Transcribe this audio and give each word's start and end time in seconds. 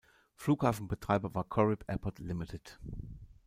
Flughafenbetreiber 0.33 1.35
war 1.35 1.43
Corrib 1.43 1.85
Airport 1.87 2.17
Limited. 2.17 2.79